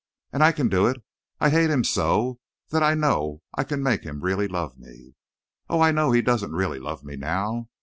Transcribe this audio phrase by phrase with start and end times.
[0.33, 0.97] And I can do it
[1.39, 5.13] I hate him so that I know I can make him really love me.
[5.69, 7.69] Oh, I know he doesn't really love me now.